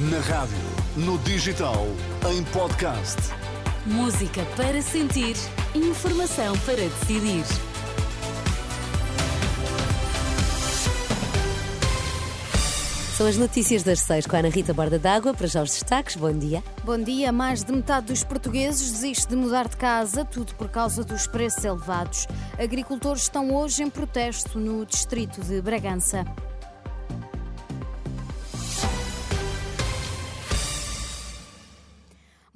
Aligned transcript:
Na 0.00 0.20
rádio, 0.20 0.56
no 0.96 1.18
digital, 1.18 1.84
em 2.30 2.44
podcast. 2.52 3.16
Música 3.84 4.44
para 4.56 4.80
sentir, 4.80 5.34
informação 5.74 6.56
para 6.58 6.76
decidir. 6.76 7.42
São 13.16 13.26
as 13.26 13.36
notícias 13.36 13.82
das 13.82 13.98
seis 13.98 14.24
com 14.24 14.36
a 14.36 14.38
Ana 14.38 14.50
Rita 14.50 14.72
Borda 14.72 15.00
d'Água. 15.00 15.34
Para 15.34 15.48
já 15.48 15.64
os 15.64 15.70
destaques, 15.72 16.14
bom 16.14 16.32
dia. 16.32 16.62
Bom 16.84 17.02
dia. 17.02 17.32
Mais 17.32 17.64
de 17.64 17.72
metade 17.72 18.06
dos 18.06 18.22
portugueses 18.22 18.92
desiste 18.92 19.26
de 19.26 19.34
mudar 19.34 19.66
de 19.66 19.76
casa, 19.76 20.24
tudo 20.24 20.54
por 20.54 20.68
causa 20.68 21.02
dos 21.02 21.26
preços 21.26 21.64
elevados. 21.64 22.28
Agricultores 22.56 23.22
estão 23.22 23.52
hoje 23.52 23.82
em 23.82 23.90
protesto 23.90 24.60
no 24.60 24.86
distrito 24.86 25.40
de 25.40 25.60
Bragança. 25.60 26.24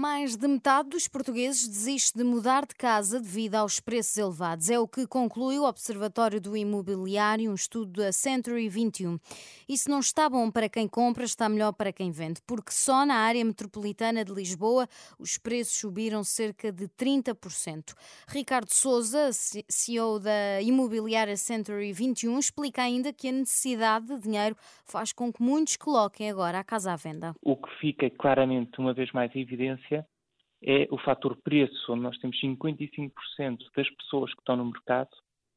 Mais 0.00 0.34
de 0.34 0.48
metade 0.48 0.88
dos 0.88 1.06
portugueses 1.06 1.68
desiste 1.68 2.16
de 2.16 2.24
mudar 2.24 2.64
de 2.64 2.74
casa 2.74 3.20
devido 3.20 3.56
aos 3.56 3.80
preços 3.80 4.16
elevados. 4.16 4.70
É 4.70 4.78
o 4.78 4.88
que 4.88 5.06
conclui 5.06 5.58
o 5.58 5.64
Observatório 5.64 6.40
do 6.40 6.56
Imobiliário, 6.56 7.50
um 7.50 7.54
estudo 7.54 8.00
da 8.00 8.10
Century 8.10 8.66
21. 8.66 9.18
E 9.68 9.76
se 9.76 9.90
não 9.90 10.00
está 10.00 10.26
bom 10.26 10.50
para 10.50 10.70
quem 10.70 10.88
compra, 10.88 11.24
está 11.24 11.50
melhor 11.50 11.74
para 11.74 11.92
quem 11.92 12.10
vende, 12.10 12.40
porque 12.46 12.72
só 12.72 13.04
na 13.04 13.16
área 13.16 13.44
metropolitana 13.44 14.24
de 14.24 14.32
Lisboa 14.32 14.88
os 15.18 15.36
preços 15.36 15.76
subiram 15.76 16.24
cerca 16.24 16.72
de 16.72 16.88
30%. 16.88 17.92
Ricardo 18.26 18.72
Souza, 18.72 19.28
CEO 19.68 20.18
da 20.18 20.62
imobiliária 20.62 21.36
Century 21.36 21.92
21, 21.92 22.38
explica 22.38 22.80
ainda 22.80 23.12
que 23.12 23.28
a 23.28 23.32
necessidade 23.32 24.06
de 24.06 24.18
dinheiro 24.18 24.56
faz 24.86 25.12
com 25.12 25.30
que 25.30 25.42
muitos 25.42 25.76
coloquem 25.76 26.30
agora 26.30 26.58
a 26.58 26.64
casa 26.64 26.90
à 26.90 26.96
venda. 26.96 27.34
O 27.42 27.54
que 27.54 27.68
fica 27.78 28.08
claramente, 28.08 28.78
uma 28.78 28.94
vez 28.94 29.12
mais, 29.12 29.30
em 29.36 29.42
evidência 29.42 29.89
é 30.62 30.86
o 30.90 30.98
fator 30.98 31.36
preço, 31.42 31.92
onde 31.92 32.02
nós 32.02 32.18
temos 32.18 32.40
55% 32.40 33.10
das 33.74 33.90
pessoas 33.90 34.32
que 34.32 34.40
estão 34.40 34.56
no 34.56 34.66
mercado 34.66 35.10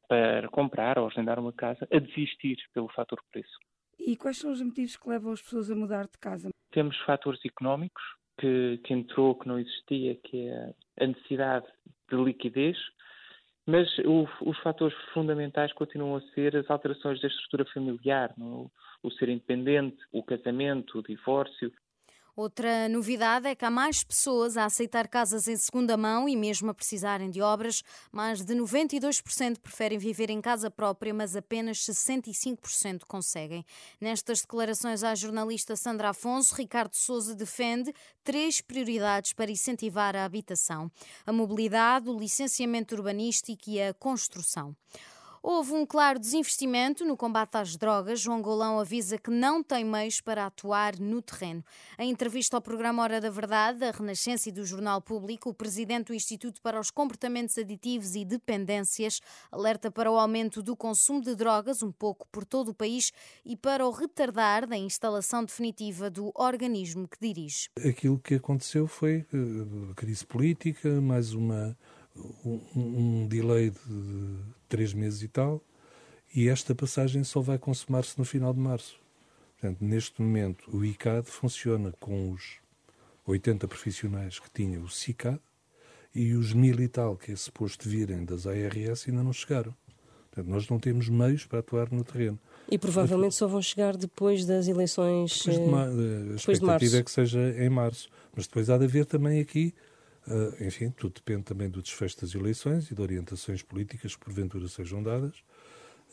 para 0.07 0.47
comprar 0.49 0.97
ou 0.97 1.07
agendar 1.07 1.39
uma 1.39 1.53
casa 1.53 1.87
a 1.91 1.99
desistir 1.99 2.57
pelo 2.73 2.89
fator 2.89 3.19
preço. 3.31 3.57
E 3.99 4.15
quais 4.15 4.37
são 4.37 4.51
os 4.51 4.61
motivos 4.61 4.97
que 4.97 5.09
levam 5.09 5.31
as 5.31 5.41
pessoas 5.41 5.71
a 5.71 5.75
mudar 5.75 6.05
de 6.05 6.17
casa? 6.19 6.49
Temos 6.71 6.97
fatores 6.99 7.43
económicos, 7.45 8.03
que, 8.39 8.79
que 8.83 8.93
entrou, 8.93 9.35
que 9.35 9.47
não 9.47 9.59
existia, 9.59 10.15
que 10.15 10.47
é 10.47 10.73
a 10.99 11.07
necessidade 11.07 11.65
de 12.09 12.15
liquidez, 12.15 12.77
mas 13.65 13.87
o, 13.99 14.27
os 14.41 14.57
fatores 14.59 14.97
fundamentais 15.13 15.71
continuam 15.73 16.17
a 16.17 16.21
ser 16.33 16.55
as 16.55 16.69
alterações 16.69 17.21
da 17.21 17.27
estrutura 17.27 17.65
familiar, 17.73 18.33
no, 18.37 18.69
o 19.01 19.11
ser 19.11 19.29
independente, 19.29 19.97
o 20.11 20.23
casamento, 20.23 20.99
o 20.99 21.03
divórcio, 21.03 21.71
Outra 22.35 22.89
novidade 22.89 23.47
é 23.47 23.53
que 23.53 23.63
há 23.63 23.69
mais 23.69 24.03
pessoas 24.03 24.57
a 24.57 24.65
aceitar 24.65 25.07
casas 25.07 25.47
em 25.47 25.55
segunda 25.55 25.95
mão 25.95 26.27
e 26.27 26.35
mesmo 26.35 26.71
a 26.71 26.73
precisarem 26.73 27.29
de 27.29 27.43
obras. 27.43 27.83
Mais 28.11 28.43
de 28.43 28.55
92% 28.55 29.59
preferem 29.59 29.99
viver 29.99 30.31
em 30.31 30.41
casa 30.41 30.71
própria, 30.71 31.13
mas 31.13 31.35
apenas 31.35 31.77
65% 31.77 33.01
conseguem. 33.07 33.63
Nestas 34.01 34.41
declarações 34.41 35.03
à 35.03 35.13
jornalista 35.13 35.75
Sandra 35.75 36.09
Afonso, 36.09 36.55
Ricardo 36.55 36.95
Souza 36.95 37.35
defende 37.35 37.93
três 38.23 38.61
prioridades 38.61 39.33
para 39.33 39.51
incentivar 39.51 40.15
a 40.15 40.25
habitação: 40.25 40.91
a 41.27 41.31
mobilidade, 41.31 42.09
o 42.09 42.17
licenciamento 42.17 42.95
urbanístico 42.95 43.69
e 43.69 43.79
a 43.79 43.93
construção. 43.93 44.75
Houve 45.45 45.73
um 45.73 45.85
claro 45.85 46.19
desinvestimento 46.19 47.03
no 47.03 47.17
combate 47.17 47.57
às 47.57 47.75
drogas. 47.75 48.21
João 48.21 48.41
Golão 48.41 48.79
avisa 48.79 49.17
que 49.17 49.29
não 49.29 49.61
tem 49.61 49.83
meios 49.83 50.21
para 50.21 50.45
atuar 50.45 50.97
no 50.97 51.21
terreno. 51.21 51.61
Em 51.99 52.09
entrevista 52.09 52.55
ao 52.55 52.61
programa 52.61 53.03
Hora 53.03 53.19
da 53.19 53.29
Verdade, 53.29 53.79
da 53.79 53.91
Renascença 53.91 54.47
e 54.47 54.53
do 54.53 54.65
Jornal 54.65 55.01
Público, 55.01 55.49
o 55.49 55.53
presidente 55.53 56.07
do 56.07 56.13
Instituto 56.13 56.61
para 56.61 56.79
os 56.79 56.89
Comportamentos 56.89 57.57
Aditivos 57.57 58.15
e 58.15 58.23
Dependências 58.23 59.19
alerta 59.51 59.91
para 59.91 60.09
o 60.09 60.17
aumento 60.17 60.63
do 60.63 60.77
consumo 60.77 61.19
de 61.19 61.35
drogas, 61.35 61.83
um 61.83 61.91
pouco 61.91 62.25
por 62.31 62.45
todo 62.45 62.69
o 62.69 62.73
país, 62.73 63.11
e 63.43 63.57
para 63.57 63.85
o 63.85 63.91
retardar 63.91 64.65
da 64.65 64.77
instalação 64.77 65.43
definitiva 65.43 66.09
do 66.09 66.31
organismo 66.35 67.05
que 67.05 67.17
dirige. 67.19 67.67
Aquilo 67.85 68.17
que 68.17 68.35
aconteceu 68.35 68.87
foi 68.87 69.25
uh, 69.33 69.93
crise 69.93 70.25
política, 70.25 71.01
mais 71.01 71.33
uma 71.33 71.77
um, 72.45 72.61
um 72.75 73.27
delay 73.27 73.71
de 73.71 73.79
três 74.73 74.91
meses 74.91 75.21
e 75.21 75.27
tal, 75.27 75.61
e 76.35 76.49
esta 76.49 76.73
passagem 76.73 77.23
só 77.23 77.39
vai 77.41 77.59
consumar-se 77.59 78.17
no 78.17 78.25
final 78.25 78.51
de 78.51 78.59
março. 78.59 78.95
Portanto, 79.59 79.77
neste 79.81 80.19
momento, 80.19 80.63
o 80.75 80.83
ICAD 80.83 81.29
funciona 81.29 81.93
com 81.99 82.31
os 82.31 82.55
80 83.27 83.67
profissionais 83.67 84.39
que 84.39 84.49
tinha 84.51 84.79
o 84.79 84.89
CICAD 84.89 85.39
e 86.15 86.33
os 86.33 86.51
mil 86.53 86.79
e 86.81 86.87
tal 86.87 87.15
que 87.15 87.31
é 87.31 87.35
suposto 87.35 87.87
virem 87.87 88.25
das 88.25 88.47
ARS 88.47 89.07
ainda 89.07 89.21
não 89.23 89.31
chegaram. 89.31 89.75
Portanto, 90.31 90.49
nós 90.51 90.67
não 90.67 90.79
temos 90.79 91.07
meios 91.07 91.45
para 91.45 91.59
atuar 91.59 91.91
no 91.91 92.03
terreno. 92.03 92.39
E 92.67 92.77
provavelmente 92.79 93.35
só 93.35 93.47
vão 93.47 93.61
chegar 93.61 93.95
depois 93.95 94.43
das 94.45 94.67
eleições. 94.67 95.37
Depois 95.37 95.59
de, 95.59 95.65
ma- 95.67 95.85
a 95.85 96.35
expectativa 96.35 96.91
de 96.91 96.97
é 96.97 97.03
que 97.03 97.11
seja 97.11 97.55
em 97.63 97.69
março. 97.69 98.09
Mas 98.35 98.47
depois 98.47 98.67
há 98.71 98.77
de 98.79 98.85
haver 98.85 99.05
também 99.05 99.39
aqui 99.39 99.71
Uh, 100.25 100.63
enfim, 100.63 100.89
tudo 100.91 101.15
depende 101.15 101.43
também 101.43 101.69
do 101.69 101.81
desfecho 101.81 102.21
das 102.21 102.33
eleições 102.33 102.89
e 102.89 102.95
de 102.95 103.01
orientações 103.01 103.61
políticas 103.61 104.15
que 104.15 104.23
porventura 104.23 104.67
sejam 104.69 105.03
dadas, 105.03 105.35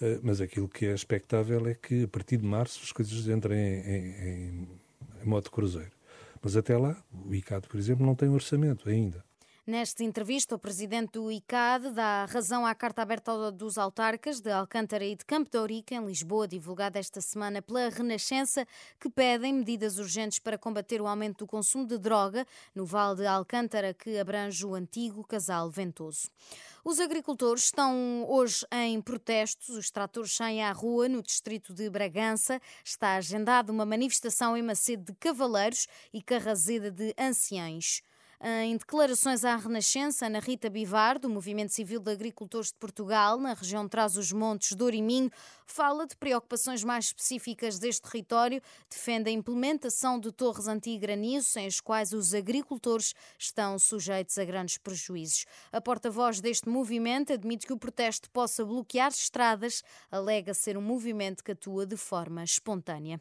uh, 0.01 0.21
mas 0.23 0.41
aquilo 0.41 0.69
que 0.69 0.87
é 0.87 0.95
expectável 0.95 1.65
é 1.69 1.75
que 1.75 2.05
a 2.05 2.09
partir 2.09 2.37
de 2.37 2.45
março 2.45 2.81
as 2.83 2.91
coisas 2.91 3.29
entrem 3.29 3.59
em, 3.59 4.07
em, 4.07 4.69
em 5.23 5.27
modo 5.27 5.51
cruzeiro. 5.51 5.93
Mas 6.43 6.57
até 6.57 6.77
lá, 6.77 7.01
o 7.13 7.35
ICAD, 7.35 7.69
por 7.69 7.79
exemplo, 7.79 8.05
não 8.05 8.15
tem 8.15 8.29
orçamento 8.29 8.89
ainda. 8.89 9.25
Nesta 9.71 10.03
entrevista, 10.03 10.57
o 10.57 10.59
presidente 10.59 11.13
do 11.13 11.31
ICAD 11.31 11.91
dá 11.93 12.25
razão 12.25 12.67
à 12.67 12.75
carta 12.75 13.03
aberta 13.03 13.53
dos 13.53 13.79
autarcas 13.79 14.41
de 14.41 14.51
Alcântara 14.51 15.05
e 15.05 15.15
de 15.15 15.25
Campo 15.25 15.49
de 15.49 15.57
Ourique, 15.57 15.95
em 15.95 16.05
Lisboa, 16.05 16.49
divulgada 16.49 16.99
esta 16.99 17.21
semana 17.21 17.63
pela 17.63 17.89
Renascença, 17.89 18.67
que 18.99 19.09
pedem 19.09 19.55
medidas 19.55 19.97
urgentes 19.97 20.41
para 20.41 20.59
combater 20.59 21.01
o 21.01 21.07
aumento 21.07 21.45
do 21.45 21.47
consumo 21.47 21.87
de 21.87 21.99
droga 21.99 22.45
no 22.75 22.85
Vale 22.85 23.19
de 23.19 23.27
Alcântara, 23.27 23.95
que 23.95 24.19
abrange 24.19 24.67
o 24.67 24.75
antigo 24.75 25.23
Casal 25.23 25.71
Ventoso. 25.71 26.29
Os 26.85 26.99
agricultores 26.99 27.67
estão 27.67 28.27
hoje 28.29 28.67
em 28.73 29.01
protestos, 29.01 29.69
os 29.69 29.89
tratores 29.89 30.35
saem 30.35 30.65
à 30.65 30.73
rua 30.73 31.09
no 31.09 31.23
distrito 31.23 31.73
de 31.73 31.89
Bragança. 31.89 32.61
Está 32.85 33.15
agendada 33.15 33.71
uma 33.71 33.87
manifestação 33.87 34.57
em 34.57 34.63
Macedo 34.63 35.13
de 35.13 35.19
Cavaleiros 35.21 35.87
e 36.13 36.21
Carrazeda 36.21 36.91
de 36.91 37.15
Anciães. 37.17 38.03
Em 38.43 38.75
declarações 38.75 39.45
à 39.45 39.55
Renascença, 39.55 40.25
Ana 40.25 40.39
Rita 40.39 40.71
Bivar, 40.71 41.19
do 41.19 41.29
Movimento 41.29 41.75
Civil 41.75 42.01
de 42.01 42.11
Agricultores 42.11 42.69
de 42.69 42.75
Portugal, 42.79 43.39
na 43.39 43.53
região 43.53 43.87
Traz 43.87 44.17
os 44.17 44.33
Montes 44.33 44.73
do 44.73 44.87
Minho, 44.87 45.31
fala 45.67 46.07
de 46.07 46.17
preocupações 46.17 46.83
mais 46.83 47.05
específicas 47.05 47.79
deste 47.79 48.01
território, 48.01 48.63
defende 48.89 49.29
a 49.29 49.33
implementação 49.33 50.19
de 50.19 50.33
torres 50.33 50.69
anti-granizo, 50.69 51.49
sem 51.49 51.67
as 51.67 51.81
quais 51.81 52.15
os 52.15 52.33
agricultores 52.33 53.15
estão 53.39 53.79
sujeitos 53.79 54.39
a 54.39 54.45
grandes 54.47 54.79
prejuízos. 54.79 55.45
A 55.71 55.79
porta-voz 55.79 56.41
deste 56.41 56.67
movimento 56.67 57.35
admite 57.35 57.67
que 57.67 57.75
o 57.75 57.79
protesto 57.79 58.31
possa 58.31 58.65
bloquear 58.65 59.11
estradas, 59.11 59.85
alega 60.11 60.55
ser 60.55 60.79
um 60.79 60.83
movimento 60.83 61.45
que 61.45 61.53
atua 61.53 61.85
de 61.85 61.99
forma 61.99 62.43
espontânea. 62.43 63.21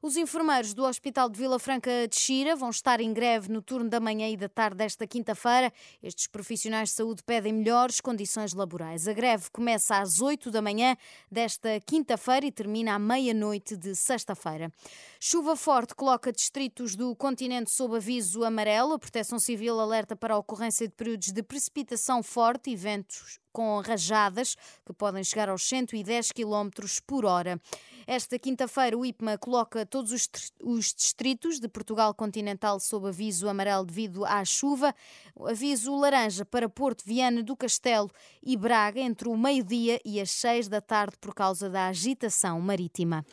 Os 0.00 0.16
enfermeiros 0.16 0.74
do 0.74 0.84
Hospital 0.84 1.28
de 1.28 1.36
Vila 1.36 1.58
Franca 1.58 2.06
de 2.06 2.16
Xira 2.16 2.54
vão 2.54 2.70
estar 2.70 3.00
em 3.00 3.12
greve 3.12 3.50
no 3.50 3.60
turno 3.60 3.90
da 3.90 3.98
manhã 3.98 4.28
e 4.28 4.36
da 4.36 4.48
tarde 4.48 4.76
desta 4.76 5.08
quinta-feira. 5.08 5.72
Estes 6.00 6.28
profissionais 6.28 6.90
de 6.90 6.94
saúde 6.94 7.20
pedem 7.24 7.52
melhores 7.52 8.00
condições 8.00 8.52
laborais. 8.52 9.08
A 9.08 9.12
greve 9.12 9.50
começa 9.50 9.98
às 9.98 10.20
8 10.20 10.52
da 10.52 10.62
manhã 10.62 10.96
desta 11.28 11.80
quinta-feira 11.80 12.46
e 12.46 12.52
termina 12.52 12.94
à 12.94 12.98
meia-noite 12.98 13.76
de 13.76 13.96
sexta-feira. 13.96 14.70
Chuva 15.18 15.56
forte 15.56 15.96
coloca 15.96 16.30
distritos 16.30 16.94
do 16.94 17.16
continente 17.16 17.72
sob 17.72 17.96
aviso 17.96 18.44
amarelo. 18.44 18.92
A 18.92 18.98
Proteção 19.00 19.40
Civil 19.40 19.80
alerta 19.80 20.14
para 20.14 20.34
a 20.34 20.38
ocorrência 20.38 20.86
de 20.86 20.94
períodos 20.94 21.32
de 21.32 21.42
precipitação 21.42 22.22
forte 22.22 22.70
e 22.70 22.76
ventos 22.76 23.40
com 23.58 23.80
rajadas 23.80 24.56
que 24.86 24.92
podem 24.92 25.24
chegar 25.24 25.48
aos 25.48 25.68
110 25.68 26.30
km 26.30 26.70
por 27.04 27.26
hora. 27.26 27.60
Esta 28.06 28.38
quinta-feira, 28.38 28.96
o 28.96 29.04
IPMA 29.04 29.36
coloca 29.36 29.84
todos 29.84 30.12
os, 30.12 30.28
os 30.62 30.94
distritos 30.94 31.58
de 31.58 31.66
Portugal 31.66 32.14
continental 32.14 32.78
sob 32.78 33.08
aviso 33.08 33.48
amarelo 33.48 33.84
devido 33.84 34.24
à 34.24 34.44
chuva, 34.44 34.94
aviso 35.44 35.92
laranja 35.96 36.44
para 36.44 36.68
Porto, 36.68 37.02
Viana 37.04 37.42
do 37.42 37.56
Castelo 37.56 38.08
e 38.40 38.56
Braga 38.56 39.00
entre 39.00 39.28
o 39.28 39.36
meio-dia 39.36 40.00
e 40.04 40.20
as 40.20 40.30
6 40.30 40.68
da 40.68 40.80
tarde 40.80 41.16
por 41.20 41.34
causa 41.34 41.68
da 41.68 41.88
agitação 41.88 42.60
marítima. 42.60 43.26